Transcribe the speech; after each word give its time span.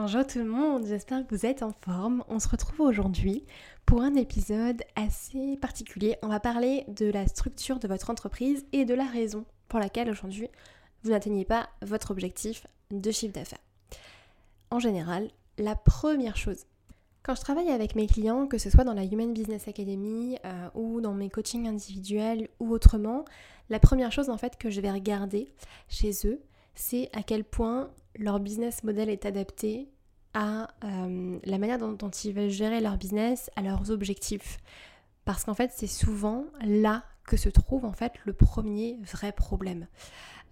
Bonjour 0.00 0.24
tout 0.24 0.38
le 0.38 0.44
monde, 0.44 0.86
j'espère 0.86 1.26
que 1.26 1.34
vous 1.34 1.44
êtes 1.44 1.64
en 1.64 1.72
forme. 1.72 2.22
On 2.28 2.38
se 2.38 2.46
retrouve 2.46 2.82
aujourd'hui 2.82 3.44
pour 3.84 4.00
un 4.00 4.14
épisode 4.14 4.80
assez 4.94 5.56
particulier. 5.56 6.14
On 6.22 6.28
va 6.28 6.38
parler 6.38 6.84
de 6.86 7.06
la 7.06 7.26
structure 7.26 7.80
de 7.80 7.88
votre 7.88 8.08
entreprise 8.08 8.64
et 8.70 8.84
de 8.84 8.94
la 8.94 9.06
raison 9.06 9.44
pour 9.66 9.80
laquelle 9.80 10.08
aujourd'hui 10.08 10.46
vous 11.02 11.10
n'atteignez 11.10 11.44
pas 11.44 11.68
votre 11.82 12.12
objectif 12.12 12.64
de 12.92 13.10
chiffre 13.10 13.34
d'affaires. 13.34 13.58
En 14.70 14.78
général, 14.78 15.32
la 15.58 15.74
première 15.74 16.36
chose, 16.36 16.66
quand 17.24 17.34
je 17.34 17.40
travaille 17.40 17.70
avec 17.70 17.96
mes 17.96 18.06
clients, 18.06 18.46
que 18.46 18.58
ce 18.58 18.70
soit 18.70 18.84
dans 18.84 18.94
la 18.94 19.04
Human 19.04 19.32
Business 19.32 19.66
Academy 19.66 20.38
euh, 20.44 20.68
ou 20.76 21.00
dans 21.00 21.12
mes 21.12 21.28
coachings 21.28 21.66
individuels 21.66 22.48
ou 22.60 22.70
autrement, 22.70 23.24
la 23.68 23.80
première 23.80 24.12
chose 24.12 24.30
en 24.30 24.38
fait 24.38 24.58
que 24.58 24.70
je 24.70 24.80
vais 24.80 24.92
regarder 24.92 25.52
chez 25.88 26.12
eux, 26.24 26.40
c'est 26.78 27.10
à 27.12 27.24
quel 27.24 27.42
point 27.42 27.90
leur 28.16 28.38
business 28.38 28.84
model 28.84 29.10
est 29.10 29.26
adapté 29.26 29.88
à 30.32 30.68
euh, 30.84 31.38
la 31.44 31.58
manière 31.58 31.78
dont, 31.78 32.10
ils 32.10 32.32
veulent 32.32 32.50
gérer 32.50 32.80
leur 32.80 32.96
business, 32.96 33.50
à 33.56 33.62
leurs 33.62 33.90
objectifs. 33.90 34.58
Parce 35.24 35.44
qu'en 35.44 35.54
fait, 35.54 35.72
c'est 35.74 35.88
souvent 35.88 36.44
là 36.64 37.02
que 37.24 37.36
se 37.36 37.48
trouve 37.48 37.84
en 37.84 37.92
fait 37.92 38.12
le 38.24 38.32
premier 38.32 38.98
vrai 39.02 39.32
problème. 39.32 39.88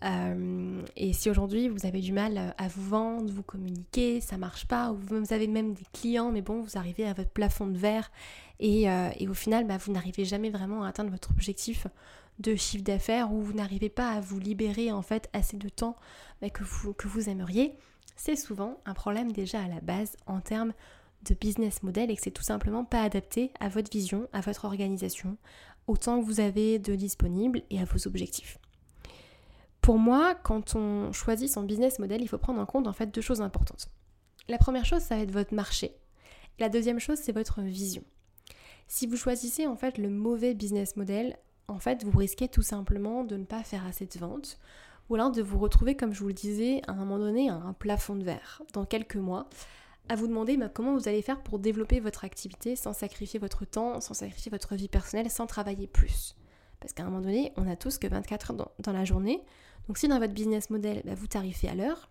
Euh, 0.05 0.83
et 0.97 1.13
si 1.13 1.31
aujourd'hui 1.31 1.69
vous 1.69 1.87
avez 1.87 2.01
du 2.01 2.13
mal 2.13 2.55
à 2.59 2.69
vous 2.69 2.83
vendre, 2.83 3.33
vous 3.33 3.45
communiquer, 3.45 4.21
ça 4.21 4.37
marche 4.37 4.67
pas, 4.67 4.91
ou 4.91 4.97
vous 4.97 5.33
avez 5.33 5.47
même 5.47 5.75
des 5.75 5.87
clients, 5.93 6.33
mais 6.33 6.43
bon, 6.43 6.61
vous 6.61 6.77
arrivez 6.77 7.07
à 7.07 7.13
votre 7.13 7.31
plafond 7.31 7.69
de 7.69 7.79
verre 7.79 8.11
et, 8.59 8.91
euh, 8.91 9.11
au 9.29 9.35
final, 9.35 9.67
bah, 9.67 9.77
vous 9.79 9.93
n'arrivez 9.93 10.25
jamais 10.25 10.51
vraiment 10.51 10.83
à 10.83 10.89
atteindre 10.89 11.11
votre 11.11 11.31
objectif 11.31 11.87
de 12.39 12.55
chiffre 12.55 12.85
d'affaires 12.85 13.33
ou 13.33 13.41
vous 13.41 13.53
n'arrivez 13.53 13.89
pas 13.89 14.11
à 14.11 14.21
vous 14.21 14.39
libérer 14.39 14.93
en 14.93 15.03
fait 15.03 15.29
assez 15.33 15.57
de 15.57 15.69
temps 15.69 15.97
que, 16.53 16.65
vous, 16.65 16.93
que 16.93 17.09
vous 17.09 17.29
aimeriez, 17.29 17.75
c'est 18.17 18.37
souvent 18.37 18.81
un 18.85 18.95
problème 18.95 19.33
déjà 19.33 19.63
à 19.63 19.69
la 19.69 19.81
base 19.81 20.17
en 20.27 20.41
termes 20.41 20.73
de 21.29 21.35
business 21.35 21.83
model 21.83 22.11
et 22.11 22.17
que 22.17 22.23
c'est 22.23 22.31
tout 22.31 22.43
simplement 22.43 22.85
pas 22.85 23.03
adapté 23.03 23.53
à 23.61 23.69
votre 23.69 23.91
vision, 23.91 24.29
à 24.33 24.41
votre 24.41 24.65
organisation, 24.65 25.37
au 25.87 25.97
temps 25.97 26.21
que 26.21 26.25
vous 26.25 26.41
avez 26.41 26.79
de 26.79 26.95
disponible 26.95 27.63
et 27.71 27.81
à 27.81 27.85
vos 27.85 28.07
objectifs. 28.07 28.59
Pour 29.81 29.99
moi, 29.99 30.35
quand 30.35 30.75
on 30.75 31.13
choisit 31.13 31.51
son 31.51 31.63
business 31.63 31.99
model, 31.99 32.21
il 32.21 32.29
faut 32.29 32.39
prendre 32.39 32.61
en 32.61 32.67
compte 32.67 32.87
en 32.87 32.93
fait 32.93 33.15
deux 33.15 33.21
choses 33.21 33.41
importantes. 33.41 33.89
La 34.49 34.59
première 34.59 34.85
chose, 34.85 35.03
ça 35.03 35.17
va 35.17 35.23
être 35.23 35.31
votre 35.31 35.55
marché. 35.55 35.93
la 36.59 36.69
deuxième 36.69 36.99
chose, 36.99 37.19
c'est 37.19 37.33
votre 37.33 37.61
vision. 37.61 38.03
Si 38.89 39.07
vous 39.07 39.17
choisissez 39.17 39.67
en 39.67 39.77
fait 39.77 39.99
le 39.99 40.09
mauvais 40.09 40.55
business 40.55 40.97
model, 40.97 41.37
en 41.69 41.79
fait, 41.79 42.05
vous 42.05 42.19
risquez 42.19 42.49
tout 42.49 42.63
simplement 42.63 43.25
de 43.25 43.37
ne 43.37 43.45
pas 43.45 43.63
faire 43.63 43.87
assez 43.87 44.07
de 44.07 44.19
ventes 44.19 44.59
ou 45.09 45.15
alors 45.15 45.31
de 45.31 45.43
vous 45.43 45.59
retrouver, 45.59 45.97
comme 45.97 46.13
je 46.13 46.21
vous 46.21 46.29
le 46.29 46.35
disais, 46.35 46.83
à 46.87 46.93
un 46.93 46.95
moment 46.97 47.19
donné, 47.19 47.49
à 47.49 47.55
un 47.55 47.73
plafond 47.73 48.17
de 48.17 48.25
verre 48.25 48.63
dans 48.73 48.85
quelques 48.85 49.17
mois, 49.17 49.49
à 50.09 50.17
vous 50.17 50.27
demander 50.27 50.57
bah, 50.57 50.69
comment 50.69 50.95
vous 50.95 51.09
allez 51.09 51.23
faire 51.23 51.43
pour 51.43 51.59
développer 51.59 52.01
votre 52.01 52.25
activité 52.25 52.77
sans 52.77 52.93
sacrifier 52.93 53.39
votre 53.39 53.65
temps, 53.65 54.01
sans 54.01 54.15
sacrifier 54.15 54.51
votre 54.51 54.75
vie 54.75 54.89
personnelle, 54.89 55.31
sans 55.31 55.47
travailler 55.47 55.87
plus. 55.87 56.35
Parce 56.81 56.93
qu'à 56.93 57.03
un 57.03 57.07
moment 57.07 57.21
donné, 57.21 57.53
on 57.57 57.69
a 57.69 57.77
tous 57.77 57.99
que 57.99 58.07
24 58.07 58.51
heures 58.51 58.71
dans, 58.79 58.93
la 58.93 59.05
journée. 59.05 59.43
Donc 59.87 59.99
si 59.99 60.09
dans 60.09 60.19
votre 60.19 60.35
business 60.35 60.71
model, 60.71 61.03
bah, 61.05 61.15
vous 61.15 61.27
tarifez 61.27 61.69
à 61.69 61.75
l'heure, 61.75 62.11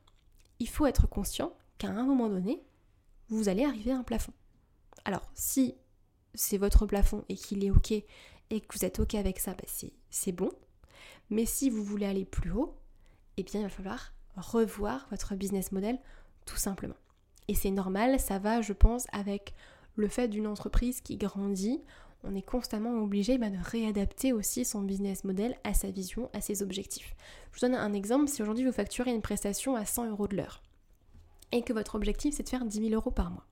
il 0.60 0.70
faut 0.70 0.86
être 0.86 1.08
conscient 1.08 1.54
qu'à 1.78 1.90
un 1.90 2.04
moment 2.04 2.30
donné, 2.30 2.62
vous 3.30 3.50
allez 3.50 3.66
arriver 3.66 3.92
à 3.92 3.98
un 3.98 4.04
plafond. 4.04 4.34
Alors 5.04 5.30
si 5.34 5.76
c'est 6.34 6.58
votre 6.58 6.86
plafond 6.86 7.24
et 7.30 7.36
qu'il 7.36 7.64
est 7.64 7.72
OK 7.72 7.94
et 8.50 8.62
que 8.62 8.78
vous 8.78 8.86
êtes 8.86 9.00
OK 9.00 9.16
avec 9.16 9.40
ça, 9.40 9.54
bah, 9.54 9.66
c'est 10.10 10.32
bon. 10.32 10.52
Mais 11.30 11.46
si 11.46 11.70
vous 11.70 11.84
voulez 11.84 12.06
aller 12.06 12.26
plus 12.26 12.52
haut, 12.52 12.76
eh 13.38 13.44
bien 13.44 13.62
il 13.62 13.64
va 13.64 13.70
falloir 13.70 14.14
revoir 14.36 15.08
votre 15.10 15.36
business 15.36 15.72
model 15.72 16.00
tout 16.46 16.58
simplement. 16.58 16.96
Et 17.48 17.56
c'est 17.56 17.72
normal, 17.72 18.20
ça 18.20 18.40
va, 18.40 18.62
je 18.62 18.74
pense, 18.74 19.06
avec 19.12 19.54
le 19.96 20.08
fait 20.08 20.28
d'une 20.28 20.48
entreprise 20.48 21.02
qui 21.02 21.18
grandit. 21.18 21.82
On 22.24 22.36
est 22.36 22.42
constamment 22.42 23.02
obligé 23.04 23.38
bah, 23.38 23.50
de 23.50 23.58
réadapter 23.62 24.34
aussi 24.34 24.66
son 24.66 24.82
business 24.82 25.24
model 25.24 25.56
à 25.64 25.74
sa 25.74 25.92
vision, 25.92 26.30
à 26.34 26.42
ses 26.42 26.64
objectifs. 26.64 27.16
Je 27.52 27.60
vous 27.60 27.68
donne 27.68 27.76
un 27.76 27.94
exemple, 27.94 28.28
si 28.28 28.42
aujourd'hui 28.42 28.66
vous 28.66 28.72
facturez 28.72 29.12
une 29.12 29.22
prestation 29.22 29.76
à 29.76 29.86
100 29.86 30.10
euros 30.10 30.28
de 30.28 30.38
l'heure 30.38 30.64
et 31.52 31.62
que 31.62 31.74
votre 31.74 31.96
objectif 31.96 32.36
c'est 32.36 32.44
de 32.44 32.50
faire 32.50 32.66
10 32.66 32.90
000 32.90 32.94
euros 32.94 33.12
par 33.12 33.30
mois, 33.30 33.46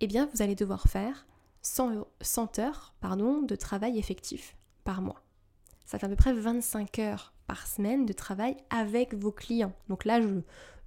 eh 0.00 0.06
bien 0.06 0.28
vous 0.32 0.42
allez 0.42 0.54
devoir 0.54 0.84
faire 0.88 1.26
100, 1.62 2.06
100 2.20 2.58
heures 2.58 2.94
pardon, 3.00 3.42
de 3.42 3.56
travail 3.56 3.98
effectif 3.98 4.56
par 4.84 5.02
mois. 5.02 5.22
Ça 5.84 5.98
fait 5.98 6.06
à 6.06 6.08
peu 6.08 6.16
près 6.16 6.32
25 6.32 6.98
heures 6.98 7.32
par 7.46 7.66
semaine 7.66 8.06
de 8.06 8.12
travail 8.12 8.56
avec 8.70 9.14
vos 9.14 9.32
clients. 9.32 9.72
Donc 9.88 10.04
là, 10.04 10.20
je, 10.20 10.28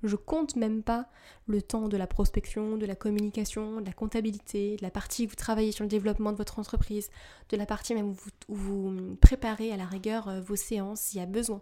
je 0.04 0.16
compte 0.16 0.56
même 0.56 0.83
pas 0.83 1.07
le 1.48 1.62
temps 1.62 1.88
de 1.88 1.98
la 1.98 2.07
prospection, 2.07 2.77
de 2.77 2.86
la 2.86 2.95
communication, 2.95 3.81
de 3.81 3.86
la 3.86 3.94
comptabilité, 3.94 4.75
de 4.77 4.81
la 4.81 4.92
partie 4.92 5.25
où 5.25 5.30
vous 5.30 5.36
travaillez 5.36 5.72
sur 5.72 5.83
le 5.83 5.89
développement 5.89 6.31
de 6.31 6.38
votre 6.38 6.60
entreprise, 6.60 7.10
de 7.50 7.57
la 7.57 7.66
partie 7.66 7.94
même 7.94 8.12
où 8.50 8.56
vous, 8.56 9.16
préparez 9.22 9.72
à 9.72 9.77
la 9.77 9.86
rigueur 9.86 10.27
euh, 10.27 10.42
vos 10.42 10.56
séances 10.56 11.01
s'il 11.01 11.19
y 11.19 11.24
a 11.24 11.25
besoin. 11.25 11.62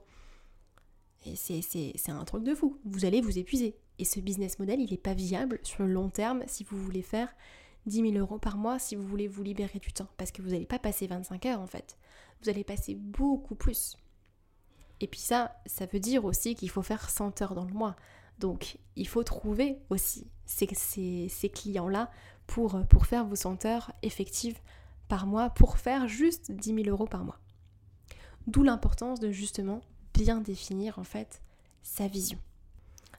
Et 1.25 1.35
c'est 1.35 2.09
un 2.09 2.23
truc 2.25 2.43
de 2.43 2.53
fou. 2.53 2.77
Vous 2.83 3.05
allez 3.05 3.21
vous 3.21 3.39
épuiser. 3.39 3.77
Et 3.97 4.03
ce 4.03 4.19
business 4.19 4.59
model, 4.59 4.81
il 4.81 4.91
n'est 4.91 4.97
pas 4.97 5.13
viable 5.13 5.59
sur 5.63 5.83
le 5.83 5.93
long 5.93 6.09
terme 6.09 6.43
si 6.47 6.65
vous 6.65 6.77
voulez 6.77 7.01
faire 7.01 7.33
10 7.85 8.11
000 8.11 8.13
euros 8.13 8.39
par 8.39 8.57
mois, 8.57 8.79
si 8.79 8.95
vous 8.95 9.05
voulez 9.05 9.27
vous 9.27 9.43
libérer 9.43 9.79
du 9.79 9.91
temps. 9.91 10.07
Parce 10.17 10.31
que 10.31 10.41
vous 10.41 10.49
n'allez 10.49 10.65
pas 10.65 10.79
passer 10.79 11.07
25 11.07 11.45
heures 11.47 11.59
en 11.59 11.67
fait. 11.67 11.97
Vous 12.41 12.49
allez 12.49 12.63
passer 12.63 12.95
beaucoup 12.95 13.55
plus. 13.55 13.97
Et 14.99 15.07
puis 15.07 15.19
ça, 15.19 15.55
ça 15.65 15.85
veut 15.85 15.99
dire 15.99 16.25
aussi 16.25 16.55
qu'il 16.55 16.69
faut 16.69 16.81
faire 16.81 17.09
100 17.09 17.41
heures 17.41 17.55
dans 17.55 17.65
le 17.65 17.73
mois. 17.73 17.95
Donc 18.39 18.77
il 18.95 19.07
faut 19.07 19.23
trouver 19.23 19.77
aussi 19.89 20.27
ces, 20.45 20.67
ces, 21.29 21.49
clients-là 21.49 22.09
pour, 22.47 22.85
pour 22.87 23.05
faire 23.05 23.25
vos 23.25 23.35
100 23.35 23.65
heures 23.65 23.91
effectives 24.01 24.59
par 25.07 25.27
mois, 25.27 25.49
pour 25.49 25.77
faire 25.77 26.07
juste 26.07 26.51
10 26.51 26.83
000 26.83 26.89
euros 26.89 27.05
par 27.05 27.23
mois. 27.23 27.39
D'où 28.47 28.63
l'importance 28.63 29.19
de 29.19 29.31
justement 29.31 29.81
bien 30.13 30.41
définir 30.41 30.99
en 30.99 31.03
fait 31.03 31.41
sa 31.81 32.07
vision. 32.07 32.39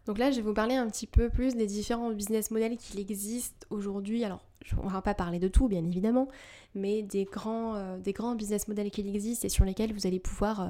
Donc 0.07 0.19
là, 0.19 0.31
je 0.31 0.37
vais 0.37 0.43
vous 0.43 0.55
parler 0.55 0.75
un 0.75 0.89
petit 0.89 1.07
peu 1.07 1.31
plus 1.31 1.55
des 1.55 1.67
différents 1.67 2.11
business 2.11 2.51
models 2.51 2.77
qui 2.77 3.01
existent 3.01 3.67
aujourd'hui. 3.71 4.25
Alors, 4.25 4.45
on 4.81 4.87
ne 4.87 4.91
va 4.91 5.03
pas 5.03 5.15
parler 5.15 5.39
de 5.39 5.49
tout, 5.49 5.69
bien 5.69 5.85
évidemment, 5.85 6.29
mais 6.75 7.03
des 7.03 7.25
grands, 7.25 7.75
euh, 7.75 7.99
des 7.99 8.13
grands 8.13 8.35
business 8.35 8.69
models 8.69 8.91
qui 8.91 9.01
existent 9.01 9.47
et 9.47 9.49
sur 9.49 9.65
lesquels 9.65 9.93
vous 9.93 10.07
allez 10.07 10.21
pouvoir, 10.21 10.61
euh, 10.61 10.69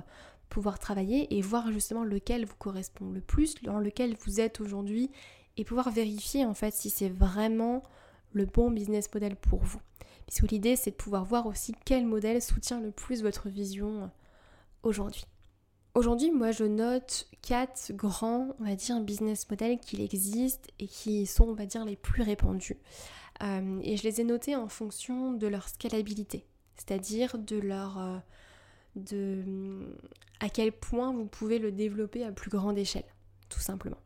pouvoir 0.48 0.78
travailler 0.78 1.36
et 1.36 1.40
voir 1.40 1.70
justement 1.72 2.04
lequel 2.04 2.44
vous 2.44 2.56
correspond 2.56 3.10
le 3.10 3.20
plus, 3.20 3.54
dans 3.62 3.78
lequel 3.78 4.16
vous 4.24 4.40
êtes 4.40 4.60
aujourd'hui 4.60 5.10
et 5.56 5.64
pouvoir 5.64 5.90
vérifier 5.90 6.44
en 6.44 6.54
fait 6.54 6.74
si 6.74 6.90
c'est 6.90 7.08
vraiment 7.08 7.82
le 8.32 8.46
bon 8.46 8.70
business 8.70 9.12
model 9.12 9.36
pour 9.36 9.62
vous. 9.62 9.80
Puisque 10.26 10.50
l'idée, 10.50 10.74
c'est 10.74 10.90
de 10.90 10.96
pouvoir 10.96 11.24
voir 11.24 11.46
aussi 11.46 11.74
quel 11.84 12.06
modèle 12.06 12.42
soutient 12.42 12.80
le 12.80 12.90
plus 12.90 13.22
votre 13.22 13.48
vision 13.48 14.10
aujourd'hui. 14.82 15.26
Aujourd'hui, 15.94 16.32
moi, 16.32 16.50
je 16.50 16.64
note 16.64 17.28
quatre 17.40 17.92
grands, 17.92 18.48
on 18.58 18.64
va 18.64 18.74
dire, 18.74 19.00
business 19.00 19.48
models 19.48 19.78
qui 19.78 20.02
existent 20.02 20.68
et 20.80 20.88
qui 20.88 21.24
sont, 21.24 21.44
on 21.44 21.54
va 21.54 21.66
dire, 21.66 21.84
les 21.84 21.94
plus 21.94 22.22
répandus. 22.22 22.76
Euh, 23.42 23.80
et 23.82 23.96
je 23.96 24.02
les 24.04 24.20
ai 24.20 24.24
notés 24.24 24.56
en 24.56 24.68
fonction 24.68 25.32
de 25.32 25.46
leur 25.46 25.68
scalabilité, 25.68 26.46
c'est-à-dire 26.76 27.38
de 27.38 27.56
leur... 27.56 27.98
Euh, 27.98 28.18
de 28.96 29.42
à 30.40 30.48
quel 30.48 30.72
point 30.72 31.12
vous 31.12 31.26
pouvez 31.26 31.58
le 31.58 31.72
développer 31.72 32.24
à 32.24 32.32
plus 32.32 32.50
grande 32.50 32.78
échelle, 32.78 33.04
tout 33.48 33.60
simplement. 33.60 33.98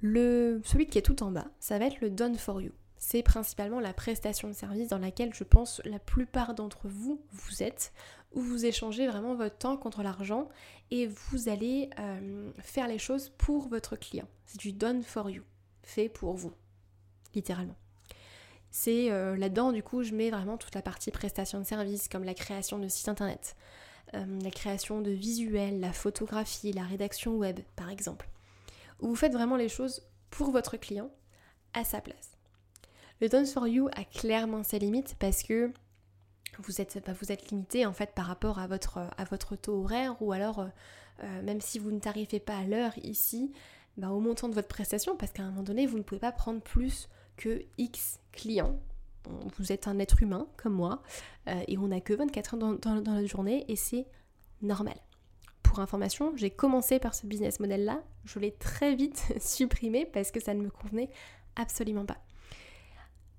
Le, 0.00 0.60
celui 0.64 0.86
qui 0.86 0.98
est 0.98 1.02
tout 1.02 1.22
en 1.22 1.30
bas, 1.30 1.46
ça 1.60 1.78
va 1.78 1.86
être 1.86 2.00
le 2.00 2.10
Done 2.10 2.36
for 2.36 2.60
You. 2.60 2.72
C'est 2.96 3.22
principalement 3.22 3.80
la 3.80 3.94
prestation 3.94 4.48
de 4.48 4.52
service 4.52 4.88
dans 4.88 4.98
laquelle 4.98 5.32
je 5.32 5.44
pense 5.44 5.80
la 5.84 5.98
plupart 5.98 6.54
d'entre 6.54 6.88
vous, 6.88 7.22
vous 7.32 7.62
êtes, 7.62 7.92
où 8.32 8.40
vous 8.40 8.66
échangez 8.66 9.06
vraiment 9.06 9.34
votre 9.34 9.56
temps 9.56 9.76
contre 9.76 10.02
l'argent 10.02 10.48
et 10.90 11.06
vous 11.06 11.48
allez 11.48 11.90
euh, 11.98 12.50
faire 12.58 12.88
les 12.88 12.98
choses 12.98 13.30
pour 13.38 13.68
votre 13.68 13.96
client. 13.96 14.28
C'est 14.44 14.60
du 14.60 14.72
done 14.72 15.02
for 15.02 15.30
you, 15.30 15.42
fait 15.82 16.08
pour 16.08 16.34
vous, 16.34 16.52
littéralement. 17.34 17.76
C'est 18.70 19.10
euh, 19.10 19.36
là-dedans, 19.36 19.72
du 19.72 19.82
coup, 19.82 20.02
je 20.02 20.14
mets 20.14 20.30
vraiment 20.30 20.56
toute 20.56 20.74
la 20.74 20.82
partie 20.82 21.10
prestation 21.10 21.58
de 21.58 21.64
service, 21.64 22.08
comme 22.08 22.24
la 22.24 22.34
création 22.34 22.78
de 22.78 22.88
sites 22.88 23.08
internet, 23.08 23.56
euh, 24.14 24.24
la 24.42 24.50
création 24.50 25.00
de 25.00 25.10
visuels, 25.10 25.80
la 25.80 25.92
photographie, 25.92 26.72
la 26.72 26.84
rédaction 26.84 27.36
web, 27.36 27.58
par 27.74 27.90
exemple. 27.90 28.28
Où 29.00 29.08
vous 29.08 29.16
faites 29.16 29.32
vraiment 29.32 29.56
les 29.56 29.68
choses 29.68 30.02
pour 30.30 30.50
votre 30.50 30.76
client 30.76 31.10
à 31.74 31.84
sa 31.84 32.00
place. 32.00 32.30
Le 33.20 33.28
done 33.28 33.46
for 33.46 33.66
you 33.66 33.88
a 33.96 34.04
clairement 34.04 34.62
ses 34.62 34.78
limites 34.78 35.16
parce 35.18 35.42
que 35.42 35.72
vous 36.58 36.80
êtes, 36.80 37.02
bah, 37.04 37.12
limité 37.50 37.86
en 37.86 37.92
fait 37.92 38.12
par 38.14 38.26
rapport 38.26 38.58
à 38.58 38.66
votre, 38.66 39.56
taux 39.56 39.82
horaire 39.82 40.16
ou 40.20 40.32
alors 40.32 40.60
euh, 41.22 41.42
même 41.42 41.60
si 41.60 41.78
vous 41.78 41.90
ne 41.90 41.98
tarifez 41.98 42.40
pas 42.40 42.56
à 42.56 42.64
l'heure 42.64 42.92
ici, 43.02 43.52
bah, 43.96 44.10
au 44.10 44.20
montant 44.20 44.48
de 44.48 44.54
votre 44.54 44.68
prestation 44.68 45.16
parce 45.16 45.32
qu'à 45.32 45.42
un 45.42 45.50
moment 45.50 45.62
donné 45.62 45.86
vous 45.86 45.98
ne 45.98 46.02
pouvez 46.02 46.20
pas 46.20 46.32
prendre 46.32 46.60
plus 46.60 47.08
X 47.78 48.20
clients. 48.32 48.78
Vous 49.56 49.72
êtes 49.72 49.86
un 49.86 49.98
être 49.98 50.22
humain 50.22 50.46
comme 50.56 50.72
moi 50.72 51.02
euh, 51.48 51.62
et 51.68 51.78
on 51.78 51.88
n'a 51.88 52.00
que 52.00 52.14
24 52.14 52.54
heures 52.54 52.78
dans, 52.78 53.14
la 53.14 53.26
journée 53.26 53.64
et 53.68 53.76
c'est 53.76 54.06
normal. 54.62 54.96
Pour 55.62 55.80
information, 55.80 56.32
j'ai 56.36 56.50
commencé 56.50 56.98
par 56.98 57.14
ce 57.14 57.26
business 57.26 57.60
model 57.60 57.84
là, 57.84 58.02
je 58.24 58.38
l'ai 58.38 58.52
très 58.52 58.94
vite 58.94 59.32
supprimé 59.40 60.06
parce 60.06 60.30
que 60.30 60.40
ça 60.40 60.54
ne 60.54 60.62
me 60.62 60.70
convenait 60.70 61.10
absolument 61.56 62.06
pas. 62.06 62.18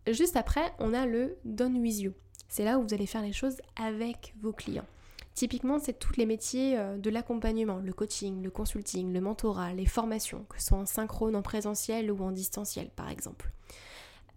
Juste 0.07 0.35
après, 0.35 0.73
on 0.79 0.93
a 0.93 1.05
le 1.05 1.37
Done 1.45 1.77
with 1.77 1.99
you. 1.99 2.13
C'est 2.47 2.63
là 2.63 2.79
où 2.79 2.83
vous 2.83 2.93
allez 2.93 3.05
faire 3.05 3.21
les 3.21 3.33
choses 3.33 3.57
avec 3.75 4.33
vos 4.41 4.51
clients. 4.51 4.85
Typiquement, 5.33 5.79
c'est 5.79 5.97
tous 5.97 6.17
les 6.17 6.25
métiers 6.25 6.77
euh, 6.77 6.97
de 6.97 7.09
l'accompagnement, 7.09 7.77
le 7.77 7.93
coaching, 7.93 8.43
le 8.43 8.51
consulting, 8.51 9.13
le 9.13 9.21
mentorat, 9.21 9.73
les 9.73 9.85
formations, 9.85 10.45
que 10.49 10.59
ce 10.59 10.67
soit 10.67 10.77
en 10.77 10.85
synchrone, 10.85 11.35
en 11.35 11.41
présentiel 11.41 12.11
ou 12.11 12.21
en 12.23 12.31
distanciel 12.31 12.89
par 12.89 13.09
exemple. 13.09 13.51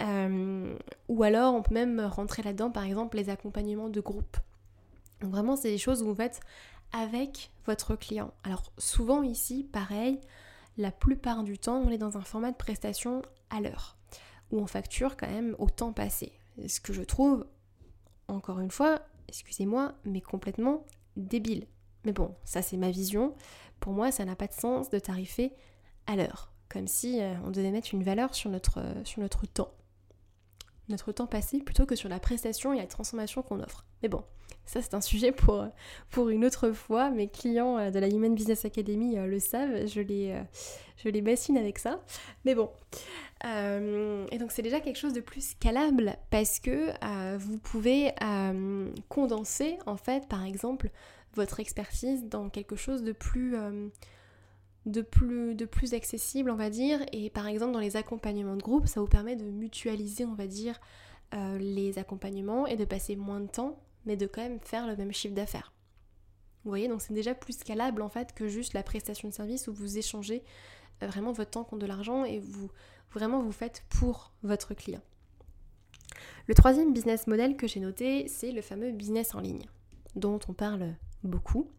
Euh, 0.02 0.76
ou 1.08 1.22
alors, 1.22 1.54
on 1.54 1.62
peut 1.62 1.74
même 1.74 2.00
rentrer 2.00 2.42
là-dedans, 2.42 2.70
par 2.70 2.84
exemple, 2.84 3.16
les 3.16 3.30
accompagnements 3.30 3.88
de 3.88 4.00
groupe. 4.00 4.36
Donc 5.20 5.30
vraiment, 5.30 5.56
c'est 5.56 5.70
des 5.70 5.78
choses 5.78 6.02
où 6.02 6.06
vous 6.06 6.14
faites 6.14 6.40
avec 6.92 7.50
votre 7.66 7.96
client. 7.96 8.32
Alors 8.44 8.72
souvent 8.78 9.22
ici, 9.22 9.68
pareil, 9.70 10.20
la 10.76 10.92
plupart 10.92 11.42
du 11.42 11.58
temps, 11.58 11.78
on 11.78 11.90
est 11.90 11.98
dans 11.98 12.16
un 12.16 12.22
format 12.22 12.52
de 12.52 12.56
prestation 12.56 13.22
à 13.50 13.60
l'heure, 13.60 13.96
où 14.50 14.60
on 14.60 14.66
facture 14.66 15.16
quand 15.16 15.28
même 15.28 15.56
au 15.58 15.68
temps 15.68 15.92
passé. 15.92 16.32
Ce 16.66 16.80
que 16.80 16.92
je 16.92 17.02
trouve 17.02 17.46
encore 18.28 18.60
une 18.60 18.70
fois, 18.70 19.00
excusez-moi, 19.28 19.92
mais 20.04 20.20
complètement 20.20 20.84
débile. 21.16 21.66
Mais 22.04 22.12
bon, 22.12 22.34
ça 22.44 22.62
c'est 22.62 22.76
ma 22.76 22.90
vision. 22.90 23.34
Pour 23.80 23.92
moi, 23.92 24.12
ça 24.12 24.24
n'a 24.24 24.36
pas 24.36 24.46
de 24.46 24.52
sens 24.52 24.88
de 24.88 24.98
tarifer 24.98 25.52
à 26.06 26.16
l'heure, 26.16 26.52
comme 26.68 26.86
si 26.86 27.20
euh, 27.20 27.34
on 27.44 27.50
devait 27.50 27.70
mettre 27.70 27.92
une 27.92 28.04
valeur 28.04 28.34
sur 28.34 28.50
notre, 28.50 28.78
euh, 28.78 29.04
sur 29.04 29.20
notre 29.20 29.46
temps. 29.46 29.72
Notre 30.88 31.12
temps 31.12 31.26
passé 31.26 31.58
plutôt 31.58 31.86
que 31.86 31.96
sur 31.96 32.08
la 32.08 32.18
prestation 32.18 32.72
et 32.72 32.76
la 32.76 32.86
transformation 32.86 33.42
qu'on 33.42 33.60
offre. 33.60 33.84
Mais 34.02 34.08
bon, 34.08 34.22
ça 34.66 34.82
c'est 34.82 34.94
un 34.94 35.00
sujet 35.00 35.32
pour, 35.32 36.28
une 36.28 36.44
autre 36.44 36.72
fois. 36.72 37.10
Mes 37.10 37.28
clients 37.28 37.78
euh, 37.78 37.90
de 37.90 37.98
la 37.98 38.08
Human 38.08 38.34
Business 38.34 38.64
Academy 38.64 39.16
le 39.16 39.38
savent, 39.38 39.86
je 39.86 40.00
les, 40.00 40.38
je 40.96 41.08
les 41.08 41.22
bassine 41.22 41.56
avec 41.56 41.78
ça. 41.78 42.00
Mais 42.44 42.54
bon, 42.54 42.70
euh, 43.44 44.26
et 44.30 44.38
donc 44.38 44.52
c'est 44.52 44.62
déjà 44.62 44.80
quelque 44.80 44.96
chose 44.96 45.12
de 45.12 45.20
plus 45.20 45.50
scalable 45.50 46.16
parce 46.30 46.60
que 46.60 46.90
euh, 47.04 47.36
vous 47.38 47.58
pouvez 47.58 48.12
euh, 48.22 48.90
condenser 49.08 49.76
en 49.86 49.96
fait 49.96 50.26
par 50.28 50.44
exemple 50.44 50.90
votre 51.34 51.60
expertise 51.60 52.24
dans 52.24 52.48
quelque 52.48 52.76
chose 52.76 53.02
de 53.02 53.12
plus, 53.12 53.56
de 54.86 55.00
plus, 55.00 55.94
accessible 55.94 56.50
on 56.50 56.56
va 56.56 56.70
dire 56.70 57.00
et 57.12 57.30
par 57.30 57.46
exemple 57.46 57.72
dans 57.72 57.80
les 57.80 57.96
accompagnements 57.96 58.56
de 58.56 58.62
groupe 58.62 58.86
ça 58.86 59.00
vous 59.00 59.06
permet 59.06 59.36
de 59.36 59.44
mutualiser 59.44 60.24
on 60.24 60.34
va 60.34 60.46
dire 60.46 60.80
les 61.58 61.98
accompagnements 61.98 62.66
et 62.66 62.76
de 62.76 62.84
passer 62.84 63.16
moins 63.16 63.40
de 63.40 63.48
temps 63.48 63.82
mais 64.06 64.16
de 64.16 64.26
quand 64.26 64.42
même 64.42 64.60
faire 64.60 64.86
le 64.86 64.96
même 64.96 65.12
chiffre 65.12 65.34
d'affaires. 65.34 65.72
Vous 66.64 66.70
voyez 66.70 66.88
donc 66.88 67.02
c'est 67.02 67.14
déjà 67.14 67.34
plus 67.34 67.58
scalable 67.58 68.02
en 68.02 68.08
fait 68.08 68.34
que 68.34 68.46
juste 68.46 68.72
la 68.72 68.82
prestation 68.82 69.28
de 69.28 69.34
service 69.34 69.66
où 69.66 69.74
vous 69.74 69.98
échangez 69.98 70.44
vraiment 71.02 71.32
votre 71.32 71.50
temps 71.50 71.64
contre 71.64 71.82
de 71.82 71.86
l'argent 71.86 72.24
et 72.24 72.38
vous 72.38 72.70
vraiment 73.12 73.42
vous 73.42 73.52
faites 73.52 73.84
pour 73.88 74.32
votre 74.42 74.74
client. 74.74 75.02
Le 76.46 76.54
troisième 76.54 76.92
business 76.92 77.26
model 77.26 77.56
que 77.56 77.66
j'ai 77.66 77.80
noté, 77.80 78.28
c'est 78.28 78.52
le 78.52 78.60
fameux 78.60 78.92
business 78.92 79.34
en 79.34 79.40
ligne, 79.40 79.66
dont 80.14 80.38
on 80.48 80.52
parle 80.52 80.94
beaucoup. 81.22 81.70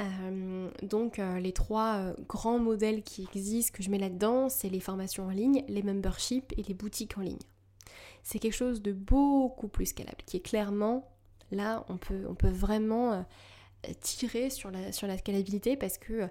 Euh, 0.00 0.70
donc 0.82 1.18
euh, 1.18 1.38
les 1.38 1.52
trois 1.52 1.96
euh, 1.96 2.14
grands 2.26 2.58
modèles 2.58 3.02
qui 3.02 3.28
existent 3.34 3.76
que 3.76 3.82
je 3.82 3.90
mets 3.90 3.98
là-dedans, 3.98 4.48
c'est 4.48 4.68
les 4.68 4.80
formations 4.80 5.26
en 5.26 5.30
ligne, 5.30 5.64
les 5.68 5.82
memberships 5.82 6.52
et 6.56 6.62
les 6.62 6.74
boutiques 6.74 7.18
en 7.18 7.20
ligne. 7.20 7.38
C'est 8.22 8.38
quelque 8.38 8.54
chose 8.54 8.80
de 8.82 8.92
beaucoup 8.92 9.68
plus 9.68 9.86
scalable, 9.86 10.22
qui 10.24 10.38
est 10.38 10.40
clairement, 10.40 11.10
là, 11.50 11.84
on 11.88 11.96
peut, 11.96 12.24
on 12.28 12.34
peut 12.34 12.48
vraiment 12.48 13.26
tirer 14.00 14.48
sur 14.48 14.70
la, 14.70 14.92
sur 14.92 15.08
la 15.08 15.18
scalabilité 15.18 15.76
parce 15.76 15.98
que 15.98 16.28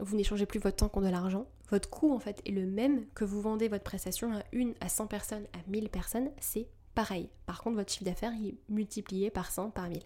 vous 0.00 0.16
n'échangez 0.16 0.46
plus 0.46 0.58
votre 0.58 0.76
temps 0.76 0.88
contre 0.88 1.06
de 1.06 1.12
l'argent. 1.12 1.46
Votre 1.68 1.90
coût 1.90 2.14
en 2.14 2.18
fait 2.18 2.40
est 2.46 2.52
le 2.52 2.66
même 2.66 3.04
que 3.14 3.24
vous 3.24 3.42
vendez 3.42 3.68
votre 3.68 3.84
prestation 3.84 4.32
à 4.32 4.42
une, 4.52 4.74
à 4.80 4.88
100 4.88 5.06
personnes, 5.06 5.44
à 5.52 5.70
1000 5.70 5.90
personnes, 5.90 6.30
c'est 6.40 6.66
pareil. 6.94 7.28
Par 7.44 7.62
contre, 7.62 7.76
votre 7.76 7.92
chiffre 7.92 8.04
d'affaires 8.04 8.32
est 8.32 8.54
multiplié 8.70 9.30
par 9.30 9.50
100, 9.50 9.70
par 9.70 9.88
1000. 9.88 10.00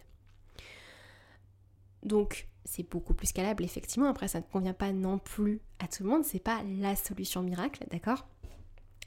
Donc, 2.05 2.49
c'est 2.65 2.89
beaucoup 2.89 3.15
plus 3.15 3.29
scalable, 3.29 3.65
effectivement. 3.65 4.09
Après, 4.09 4.29
ça 4.29 4.39
ne 4.39 4.45
convient 4.45 4.75
pas 4.75 4.93
non 4.93 5.19
plus 5.19 5.61
à 5.79 5.89
tout 5.89 6.03
le 6.03 6.11
monde. 6.11 6.25
C'est 6.25 6.39
pas 6.39 6.63
la 6.81 6.97
solution 6.97 7.43
miracle, 7.43 7.85
d'accord? 7.91 8.27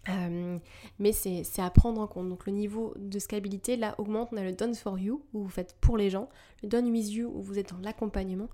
Euh, 0.09 0.57
mais 0.99 1.11
c'est 1.11 1.43
à 1.59 1.69
prendre 1.69 2.01
en 2.01 2.07
compte. 2.07 2.29
Donc 2.29 2.45
le 2.45 2.53
niveau 2.53 2.93
de 2.97 3.19
scalabilité 3.19 3.75
là 3.75 3.95
augmente. 3.97 4.29
On 4.31 4.37
a 4.37 4.43
le 4.43 4.53
done 4.53 4.73
for 4.73 4.97
you 4.97 5.23
où 5.33 5.43
vous 5.43 5.49
faites 5.49 5.75
pour 5.81 5.97
les 5.97 6.09
gens, 6.09 6.29
le 6.63 6.69
done 6.69 6.89
with 6.89 7.09
you 7.09 7.29
où 7.33 7.41
vous 7.41 7.59
êtes 7.59 7.71
dans 7.71 7.79
l'accompagnement 7.79 8.49